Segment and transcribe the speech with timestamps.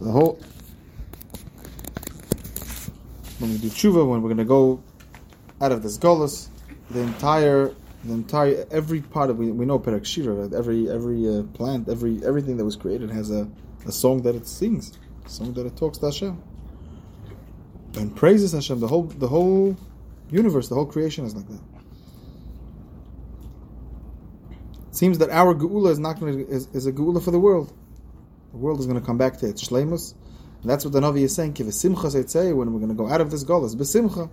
[0.00, 0.40] the whole
[3.40, 4.82] when we do tshuva, when we're going to go
[5.60, 6.48] out of this golus,
[6.90, 7.74] the entire,
[8.04, 10.52] the entire, every part of we, we know Perek Shira, right?
[10.52, 13.48] every every uh, plant, every everything that was created has a,
[13.86, 16.42] a song that it sings, a song that it talks to Hashem,
[17.96, 18.80] and praises Hashem.
[18.80, 19.76] The whole the whole
[20.30, 21.60] universe, the whole creation is like that.
[24.88, 27.72] It seems that our geula is not going is, is a geula for the world.
[28.52, 30.14] The world is going to come back to its shleimus.
[30.62, 31.54] And that's what the Navi is saying.
[31.54, 34.28] Kivesimcha when we're going to go out of this golas, besimcha.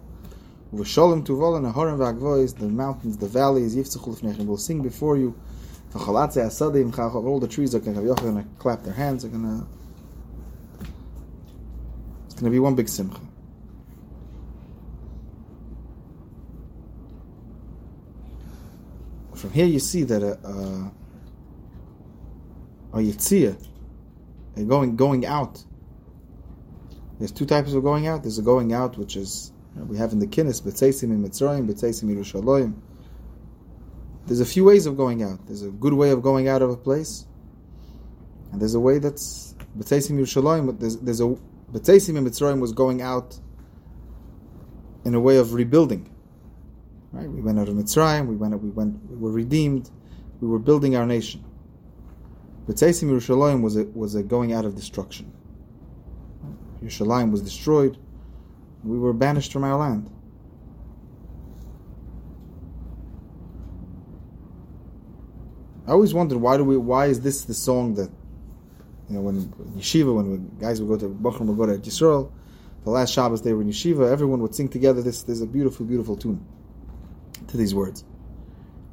[0.74, 5.34] V'sholem tuval and aharim v'agvois, the mountains, the valleys, yiftzachul will sing before you.
[5.94, 9.68] V'chalatze asadim chachov, all the trees are going to clap their hands, are going to,
[12.26, 13.22] it's going to be one big simcha.
[19.36, 20.90] From here you see that uh, uh,
[22.94, 23.55] a, a, a yitzia,
[24.66, 25.64] going going out.
[27.20, 28.24] There's two types of going out.
[28.24, 32.05] There's a going out which is we have in the kinnis betzeisim in Mitzrayim, betzeisim
[32.05, 32.76] Yerushalayim.
[34.26, 35.46] There's a few ways of going out.
[35.48, 37.26] There's a good way of going out of a place,
[38.52, 40.80] and there's a way that's betzeisim Yerushalayim.
[40.80, 43.40] There's, there's a in Mitzrayim was going out
[45.05, 46.10] in a way of rebuilding.
[47.12, 47.30] Right?
[47.30, 48.27] We went out of Mitzrayim.
[48.27, 48.62] We went.
[48.62, 49.10] We went.
[49.10, 49.90] We were redeemed.
[50.42, 51.44] We were building our nation.
[52.68, 55.32] But Tzeisim Yerushalayim was a, was a going out of destruction.
[56.84, 57.98] Yerushalayim was destroyed.
[58.84, 60.12] We were banished from our land.
[65.88, 68.12] I always wondered why do we why is this the song that
[69.07, 69.46] you know when
[69.78, 72.29] yeshiva when we, guys would go to Bachram would go to Yisrael
[72.84, 75.85] the last Shabbos they were in yeshiva everyone would sing together this there's a beautiful
[75.85, 76.46] beautiful tune
[77.47, 78.03] to these words.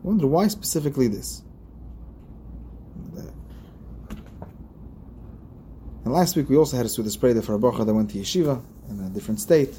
[0.05, 1.43] I wonder why specifically this.
[6.05, 8.19] And last week we also had a Suda spray for a Bacha that went to
[8.19, 9.75] yeshiva in a different state.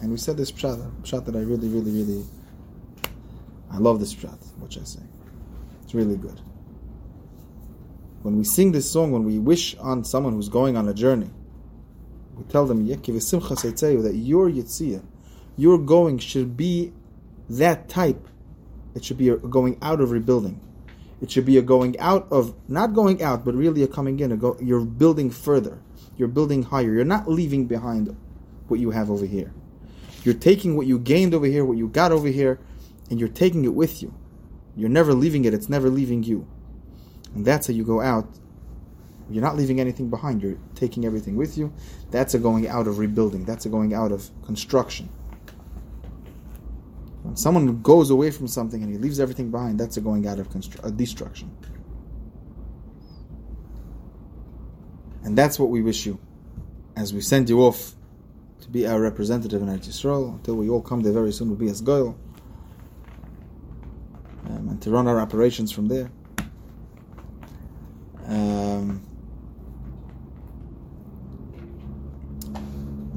[0.00, 2.24] And we said this pshat, pshat that I really, really, really,
[3.70, 4.38] I love this pshat,
[4.72, 5.00] should I say?
[5.84, 6.40] It's really good.
[8.22, 11.30] When we sing this song, when we wish on someone who's going on a journey,
[12.34, 12.86] we tell them,
[14.02, 15.04] that your yitzia,
[15.56, 16.92] your going should be
[17.50, 18.26] that type,
[18.94, 20.60] it should be going out of rebuilding.
[21.22, 24.32] It should be a going out of, not going out, but really a coming in.
[24.32, 25.80] A go, you're building further.
[26.16, 26.92] You're building higher.
[26.92, 28.16] You're not leaving behind
[28.66, 29.54] what you have over here.
[30.24, 32.58] You're taking what you gained over here, what you got over here,
[33.08, 34.12] and you're taking it with you.
[34.74, 35.54] You're never leaving it.
[35.54, 36.46] It's never leaving you.
[37.36, 38.28] And that's how you go out.
[39.30, 40.42] You're not leaving anything behind.
[40.42, 41.72] You're taking everything with you.
[42.10, 43.44] That's a going out of rebuilding.
[43.44, 45.08] That's a going out of construction.
[47.32, 50.38] When someone goes away from something and he leaves everything behind, that's a going out
[50.38, 51.50] of constru- destruction.
[55.24, 56.18] And that's what we wish you
[56.94, 57.94] as we send you off
[58.60, 61.48] to be our representative in Eretz Yisrael until we all come there very soon.
[61.48, 62.16] We'll be as Goyal
[64.44, 66.10] um, and to run our operations from there.
[68.26, 69.02] Um,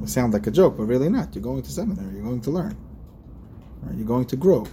[0.02, 1.34] it sounds like a joke, but really not.
[1.34, 2.14] You're going to seminary.
[2.14, 2.78] You're going to learn.
[3.86, 3.96] Right?
[3.96, 4.66] You're going to grow.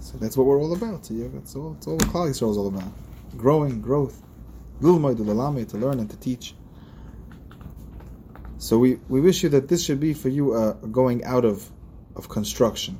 [0.00, 1.06] So that's what we're all about.
[1.06, 1.70] So that's all.
[1.74, 2.90] That's all the Klal Yisrael is all about:
[3.36, 4.22] growing, growth,
[4.80, 6.54] to learn and to teach.
[8.58, 11.44] So we, we wish you that this should be for you a, a going out
[11.44, 11.70] of
[12.16, 12.98] of construction.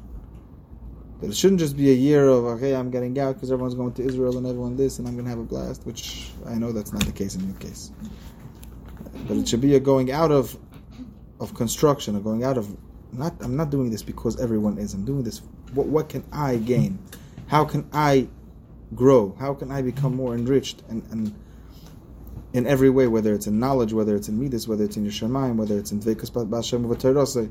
[1.20, 3.92] That it shouldn't just be a year of okay, I'm getting out because everyone's going
[3.94, 5.86] to Israel and everyone this, and I'm going to have a blast.
[5.86, 7.92] Which I know that's not the case in your case.
[9.26, 10.56] But it should be a going out of
[11.40, 12.76] of construction, a going out of
[13.18, 14.94] not I'm not doing this because everyone is.
[14.94, 15.42] I'm doing this.
[15.72, 16.98] What what can I gain?
[17.46, 18.28] How can I
[18.94, 19.34] grow?
[19.38, 21.34] How can I become more enriched and, and
[22.54, 25.56] in every way, whether it's in knowledge, whether it's in midas, whether it's in Yerushalayim,
[25.56, 27.50] whether it's in Dvekas Bashem.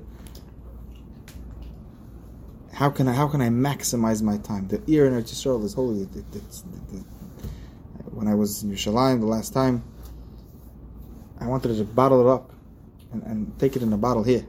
[2.72, 4.68] How can I how can I maximize my time?
[4.70, 6.04] The ear in Yisrael is holy.
[6.04, 7.04] It, it, it,
[8.12, 9.84] when I was in Yerushalayim the last time,
[11.40, 12.52] I wanted to bottle it up
[13.12, 14.46] and, and take it in a bottle here.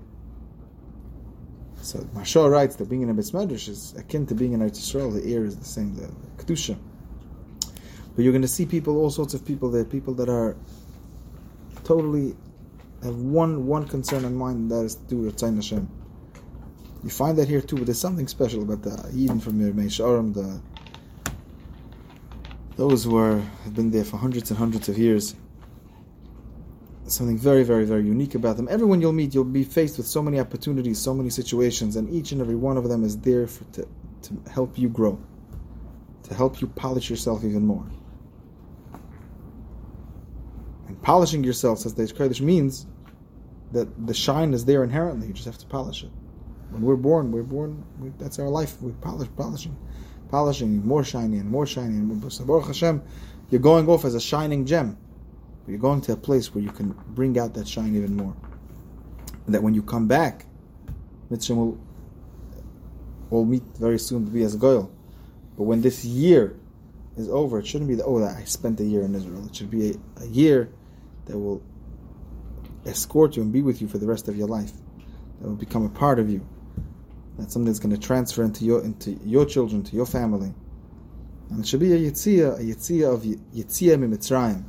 [1.84, 5.12] So Mashal writes that being in a Medrash is akin to being in Eretz Yisrael.
[5.12, 6.08] The air is the same, the,
[6.42, 6.78] kedusha.
[8.16, 10.56] But you're going to see people, all sorts of people there, people that are
[11.84, 12.36] totally
[13.02, 15.86] have one one concern in mind, and that is to do with Tzayim Hashem.
[17.02, 20.32] You find that here too, but there's something special about the even from Yermei Sharim,
[20.32, 20.62] the
[22.76, 25.34] those who are have been there for hundreds and hundreds of years
[27.06, 28.68] something very, very, very unique about them.
[28.70, 32.32] Everyone you'll meet, you'll be faced with so many opportunities, so many situations, and each
[32.32, 33.86] and every one of them is there for, to,
[34.22, 35.18] to help you grow,
[36.24, 37.86] to help you polish yourself even more.
[40.88, 42.86] And polishing yourself, says the Kodesh, means
[43.72, 45.26] that the shine is there inherently.
[45.26, 46.10] You just have to polish it.
[46.70, 47.84] When we're born, we're born.
[47.98, 48.80] We, that's our life.
[48.80, 49.76] We polish, polishing,
[50.30, 51.94] polishing, more shiny and more shiny.
[51.94, 53.02] And Baruch Hashem,
[53.50, 54.96] you're going off as a shining gem.
[55.66, 58.36] You're going to a place where you can bring out that shine even more.
[59.46, 60.46] And that when you come back,
[61.30, 61.78] Mitzvah will,
[63.30, 64.90] will meet very soon to be as goyal.
[65.56, 66.56] But when this year
[67.16, 69.46] is over, it shouldn't be the oh that I spent a year in Israel.
[69.46, 70.70] It should be a, a year
[71.26, 71.62] that will
[72.84, 74.72] escort you and be with you for the rest of your life.
[75.40, 76.46] That will become a part of you.
[77.38, 80.52] That's something that's going to transfer into your into your children, to your family.
[81.50, 84.64] And it should be a yitzia, a yitzia of yitzia mimitzrayim.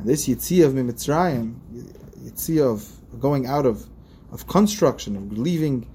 [0.00, 1.56] And this yitzia of mimitzrayim,
[2.24, 3.86] yitzia of going out of
[4.32, 5.86] of construction, of leaving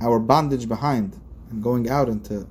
[0.00, 2.46] our bondage behind and going out into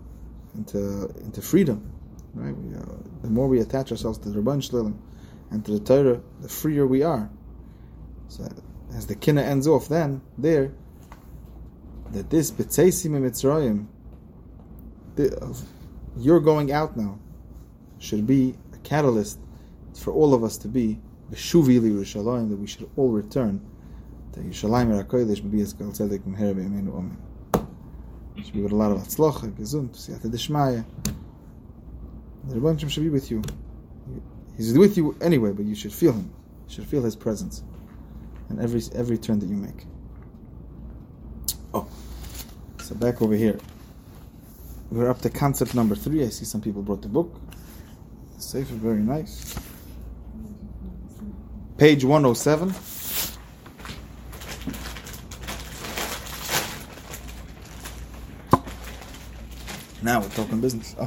[0.54, 1.92] into into freedom.
[2.36, 2.56] Right?
[2.56, 2.82] We, uh,
[3.24, 4.96] the more we attach ourselves to the Rabban Shlilim
[5.50, 7.28] and to the Torah, the freer we are.
[8.28, 8.48] So
[8.94, 10.72] as the kinna ends off, then there
[12.12, 13.88] that this betzeisim mitzrayim,
[16.18, 17.18] you're going out now,
[17.98, 19.40] should be a catalyst
[19.96, 21.00] for all of us to be
[21.32, 23.62] b'shuvi Yerushalayim that we should all return
[24.34, 27.18] to Yerushalayim Rakodesh b'bi eskal tzedek m'her b'imenu omen.
[28.44, 30.86] Should be with a lot of atzlocha, gesund, siyata deshmaya.
[32.48, 33.42] The Rebbe should be with you.
[34.56, 36.32] He's with you anyway, but you should feel him.
[36.68, 37.64] You should feel his presence
[38.50, 39.86] in every every turn that you make.
[41.74, 41.88] Oh,
[42.82, 43.60] so back over here.
[44.90, 46.24] We're up to concept number three.
[46.24, 47.40] I see some people brought the book.
[48.38, 49.54] Safe is very nice.
[51.80, 52.76] Page 107.
[60.02, 60.94] Now we're talking business.
[61.00, 61.04] Oh.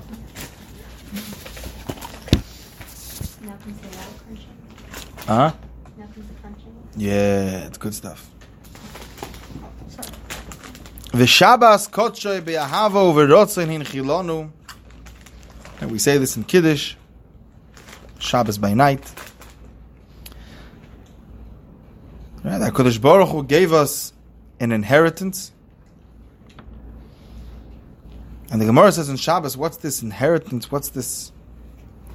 [5.28, 5.52] Uh huh?
[6.96, 8.30] Yeah, it's good stuff.
[11.10, 14.50] V'shabas kotshoy be'ahavo v'rotzen hin chilonu.
[15.82, 16.94] And we say this in Kiddush.
[18.18, 19.31] Shabbos by night.
[22.42, 24.12] That Kodesh Baruch Hu gave us
[24.58, 25.52] an inheritance.
[28.50, 30.70] And the Gemara says in Shabbos, what's this inheritance?
[30.70, 31.32] What's this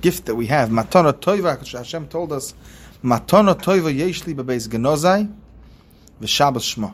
[0.01, 0.69] gift that we have?
[0.69, 2.53] Matana Toiva, Hashem told us,
[3.03, 5.33] Matana Toiva Yeshli Bebeis Genozai,
[6.21, 6.93] V'Shabbos Shma.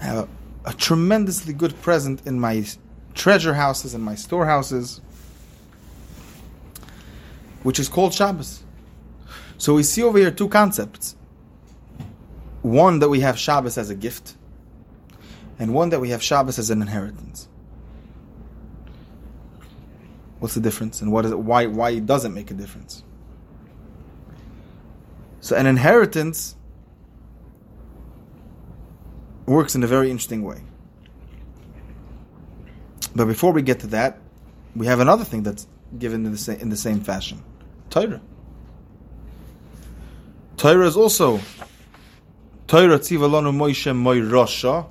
[0.00, 0.28] I have
[0.64, 2.64] a, a tremendously good present in my
[3.14, 5.00] treasure houses and my storehouses,
[7.62, 8.62] which is called Shabbos.
[9.58, 11.16] So we see over here two concepts.
[12.62, 14.36] One that we have Shabbos as a gift,
[15.58, 17.48] and one that we have Shabbos as an inheritance.
[20.38, 23.02] What's the difference, and what is it, why why it make a difference?
[25.40, 26.56] So an inheritance
[29.46, 30.62] works in a very interesting way.
[33.14, 34.18] But before we get to that,
[34.76, 35.66] we have another thing that's
[35.98, 37.42] given in the same, in the same fashion.
[37.90, 38.20] Torah.
[40.56, 41.40] Torah is also
[42.68, 44.90] Torah Tzivalonu Moshe Moirasha,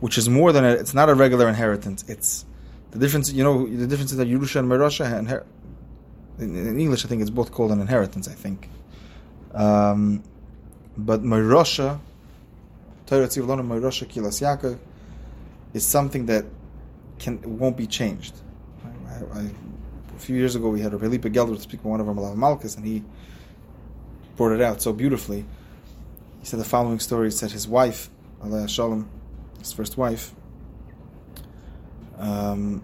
[0.00, 2.04] which is more than a, it's not a regular inheritance.
[2.08, 2.46] It's
[2.90, 3.30] the difference.
[3.30, 5.44] You know the difference is that Yerusha and Moirasha.
[6.38, 8.26] In, in English, I think it's both called an inheritance.
[8.26, 8.68] I think,
[9.54, 10.22] um,
[10.96, 12.00] but Moirasha
[13.06, 14.78] Torah Tzivlonu Moirosha Kilas Yaakov
[15.74, 16.44] is something that
[17.18, 18.34] can won't be changed.
[19.06, 22.36] A few years ago, we had a Felipe Gelder speak with one of our Malav
[22.36, 23.04] Malkus, and he
[24.36, 25.44] brought it out so beautifully.
[26.40, 28.10] He said the following story: he said his wife,
[28.42, 29.08] Allah Shalom,
[29.58, 30.34] his first wife,
[32.18, 32.82] um,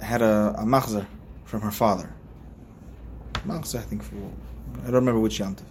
[0.00, 1.06] had a, a machzer
[1.44, 2.14] from her father.
[3.46, 4.16] Machzer, I think, for,
[4.82, 5.64] I don't remember which yantiv.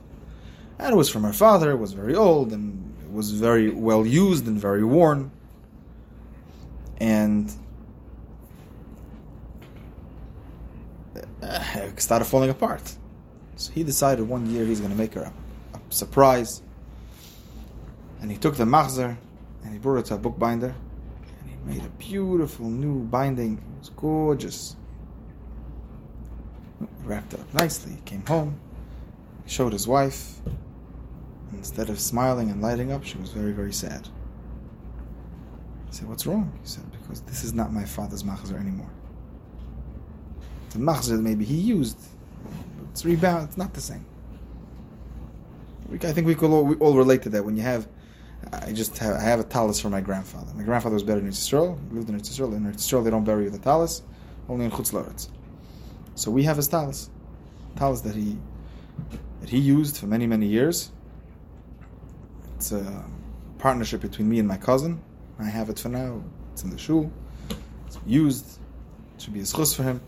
[0.79, 4.47] And it was from her father, it was very old, and was very well used
[4.47, 5.31] and very worn.
[6.99, 7.51] And
[11.41, 12.95] uh, it started falling apart.
[13.55, 15.33] So he decided one year he's going to make her a,
[15.93, 16.61] surprise.
[18.21, 19.17] And he took the machzer
[19.63, 20.73] and he brought it to a bookbinder.
[21.41, 23.57] And he made a beautiful new binding.
[23.57, 24.75] It was gorgeous.
[26.79, 27.93] He wrapped it up nicely.
[27.93, 28.59] He came home.
[29.45, 30.39] He showed his wife.
[31.53, 34.07] Instead of smiling and lighting up, she was very, very sad.
[35.89, 36.51] He said, What's wrong?
[36.61, 38.89] He said, Because this is not my father's machzor anymore.
[40.71, 41.99] The machzor maybe he used,
[42.91, 44.05] it's rebound, it's not the same.
[45.93, 47.43] I think we could all, we all relate to that.
[47.43, 47.87] When you have,
[48.51, 50.53] I just have, I have a talus for my grandfather.
[50.55, 51.79] My grandfather was buried in Israel.
[51.91, 52.53] Lived in Israel.
[52.53, 54.03] And in Israel, they don't bury the talus,
[54.49, 55.29] only in Chutz
[56.15, 57.09] So we have his talus.
[57.75, 58.37] talis that he
[59.41, 60.91] that he used for many many years.
[62.55, 63.05] It's a
[63.57, 65.01] partnership between me and my cousin.
[65.39, 66.23] I have it for now.
[66.53, 67.11] It's in the shul.
[67.87, 68.59] It's used.
[69.15, 69.99] It should be a schus for him.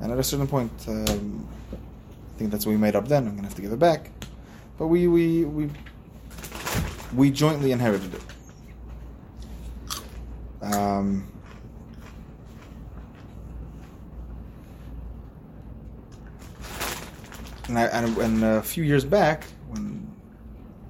[0.00, 3.26] And at a certain point, um, I think that's what we made up then.
[3.26, 4.10] I'm gonna have to give it back.
[4.78, 5.70] But we we we
[7.14, 8.22] we jointly inherited it.
[10.64, 11.30] Um,
[17.68, 20.10] and, I, and, and a few years back, when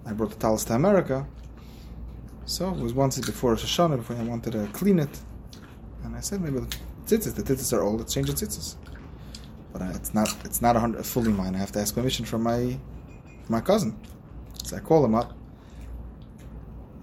[0.07, 1.27] I brought the talis to America,
[2.47, 5.21] so it was once before Rosh Hashanah, before I wanted to clean it,
[6.05, 6.77] and I said maybe the
[7.07, 8.77] tzitzis, the tzitzis are old, let's change the tzitzis.
[9.73, 11.57] But I, it's not, it's not a hundred, fully mine.
[11.57, 12.79] I have to ask permission from my,
[13.49, 13.97] my cousin.
[14.63, 15.33] So I call him up,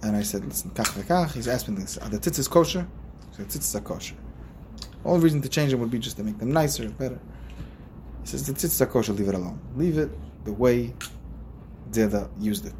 [0.02, 1.32] and I said, listen, kach.
[1.32, 2.86] He's asking this, are the tzitzis kosher?
[3.32, 4.16] I said, tzitzis are kosher.
[5.04, 7.18] Only reason to change them would be just to make them nicer, and better.
[8.22, 9.60] He says, the tzitzis are kosher, leave it alone.
[9.76, 10.10] Leave it
[10.44, 10.94] the way
[11.90, 12.74] Deda used it.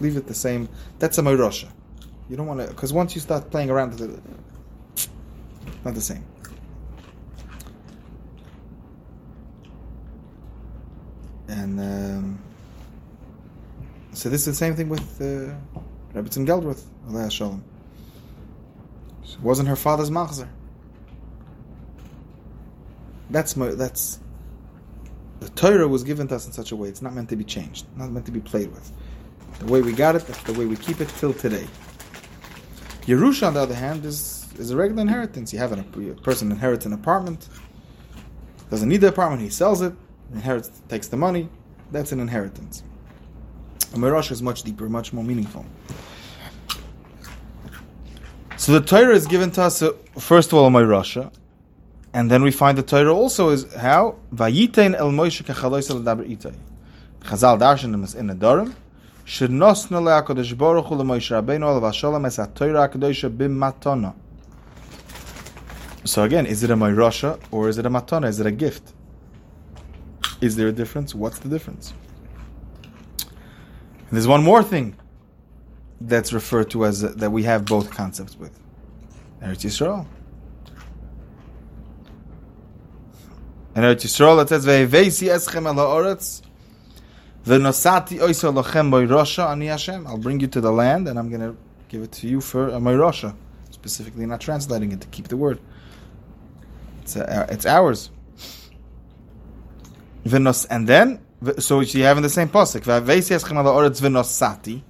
[0.00, 0.68] Leave it the same.
[0.98, 1.70] That's a Moirosha.
[2.28, 5.08] You don't want to, because once you start playing around with it,
[5.84, 6.24] not the same.
[11.50, 12.38] And um,
[14.12, 15.52] so this is the same thing with uh,
[16.14, 17.64] Rebbetzin Geldworth, Allah Shalom.
[19.24, 20.48] It wasn't her father's machzer.
[23.30, 24.20] That's my, that's
[25.40, 26.88] the Torah was given to us in such a way.
[26.88, 28.92] It's not meant to be changed, not meant to be played with.
[29.58, 31.66] The way we got it, that's the way we keep it till today.
[33.02, 35.52] Yerusha, on the other hand, is is a regular inheritance.
[35.52, 37.48] You have an, a person inherits an apartment,
[38.68, 39.94] doesn't need the apartment, he sells it,
[40.32, 41.48] inherits, takes the money.
[41.90, 42.82] That's an inheritance.
[43.92, 45.66] A Mirasha is much deeper, much more meaningful.
[48.56, 51.32] So the Torah is given to us, uh, first of all, a Mirasha,
[52.12, 56.28] and then we find the Torah also is how Vayitein el Moshe kechalois el daber
[56.28, 56.54] itay.
[57.20, 58.74] Chazal darshan in the Dorim.
[59.24, 64.14] Shenosna le'akadosh baruch hu le'Moshe Rabbeinu al v'asholem es ha-Torah HaKadosh b'matona.
[66.04, 68.28] So again, is it a Mirasha or is it a matana?
[68.28, 68.92] Is it a gift?
[70.40, 71.14] Is there a difference?
[71.14, 71.92] What's the difference?
[73.20, 74.96] And there's one more thing
[76.00, 78.58] that's referred to as that we have both concepts with
[79.42, 80.06] Eretz Yisrael.
[83.76, 86.42] In Eretz Yisrael it says ve'veisi eschem el ha'oretz
[87.44, 90.06] ve'nosati oisa lochem moirosha ani Hashem.
[90.06, 91.56] I'll bring you to the land and I'm going to
[91.88, 93.34] give it to you for a moirosha.
[93.70, 95.60] Specifically, not translating it to keep the word.
[97.02, 98.10] It's, uh, it's ours.
[100.24, 101.20] Venos, and then,
[101.58, 102.82] so you have in the same pasuk.
[102.82, 104.82] Ve'nosati.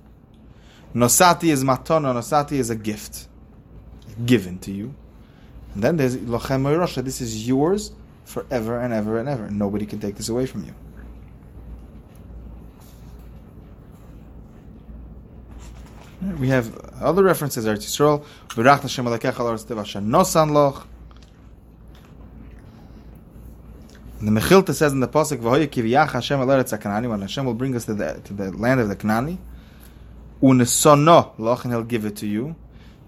[0.94, 2.14] Nosati is matona.
[2.14, 3.28] Nosati is a gift
[4.26, 4.94] given to you.
[5.74, 7.04] And then there's lochem moirosha.
[7.04, 7.92] This is yours
[8.24, 9.48] forever and ever and ever.
[9.50, 10.74] Nobody can take this away from you.
[16.38, 17.64] We have other references.
[17.64, 18.24] Eretz Yisrael,
[20.10, 20.86] Nosan Loch.
[24.20, 27.74] And the Mechilta says in the Pasuk, V'hoye kiviyach Hashem al-eretz when Hashem will bring
[27.74, 29.38] us to the, to the land of the Kanani,
[30.42, 32.54] unesono loch, and He'll give it to you.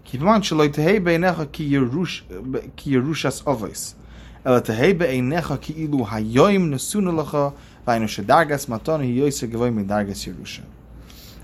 [0.04, 3.95] Keep in mind, shaloi tehei beinecha ki yerushas ovois.
[4.42, 7.52] Ela tehei beinecha ki ilu hayoim nesunu lecha,
[7.87, 10.62] v'ayinu shedargas matonu hiyoyse gevoi medargas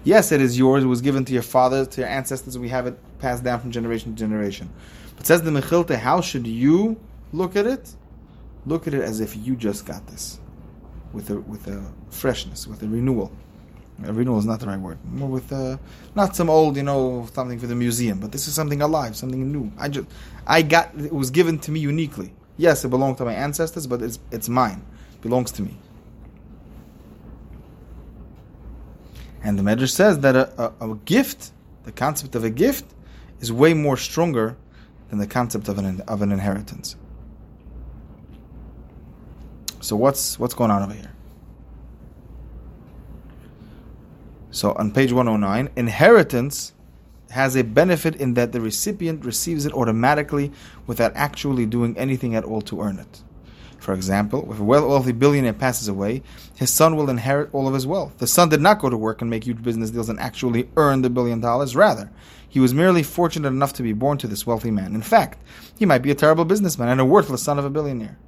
[0.02, 0.82] Yes, it is yours.
[0.82, 2.56] It was given to your fathers, to your ancestors.
[2.56, 4.70] We have it passed down from generation to generation.
[5.18, 6.98] But says the Mechilta, how should you
[7.34, 7.94] look at it?
[8.68, 10.38] Look at it as if you just got this,
[11.14, 13.32] with a with a freshness, with a renewal.
[14.04, 14.98] A renewal is not the right word.
[15.10, 15.80] More with a,
[16.14, 19.50] not some old, you know, something for the museum, but this is something alive, something
[19.50, 19.72] new.
[19.78, 20.06] I just,
[20.46, 22.32] I got, it was given to me uniquely.
[22.58, 24.84] Yes, it belonged to my ancestors, but it's, it's mine.
[25.14, 25.76] It belongs to me.
[29.42, 31.52] And the Medrash says that a, a, a, gift,
[31.84, 32.84] the concept of a gift,
[33.40, 34.56] is way more stronger
[35.08, 36.96] than the concept of an, of an inheritance.
[39.80, 41.12] So what's what's going on over here?
[44.50, 46.72] So on page 109, inheritance
[47.30, 50.50] has a benefit in that the recipient receives it automatically
[50.86, 53.22] without actually doing anything at all to earn it.
[53.78, 56.22] For example, if a wealthy billionaire passes away,
[56.56, 58.18] his son will inherit all of his wealth.
[58.18, 61.02] The son did not go to work and make huge business deals and actually earn
[61.02, 61.76] the billion dollars.
[61.76, 62.10] Rather,
[62.48, 64.94] he was merely fortunate enough to be born to this wealthy man.
[64.94, 65.38] In fact,
[65.78, 68.18] he might be a terrible businessman and a worthless son of a billionaire.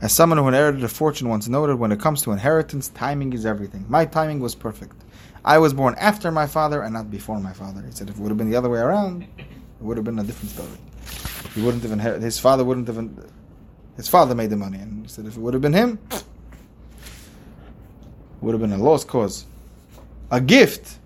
[0.00, 3.46] As someone who inherited a fortune once noted, when it comes to inheritance, timing is
[3.46, 3.84] everything.
[3.88, 4.96] My timing was perfect.
[5.44, 7.82] I was born after my father and not before my father.
[7.82, 9.46] He said if it would have been the other way around, it
[9.80, 10.78] would have been a different story.
[11.54, 12.22] He wouldn't have inherited.
[12.22, 13.08] His father wouldn't have
[13.96, 15.98] His father made the money, and he said if it would have been him,
[18.40, 19.46] would have been a lost cause.
[20.30, 20.98] A gift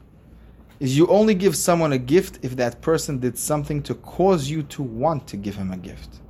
[0.81, 4.63] is you only give someone a gift if that person did something to cause you
[4.65, 6.21] to want to give him a gift.